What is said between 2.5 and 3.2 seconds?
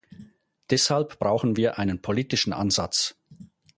Ansatz.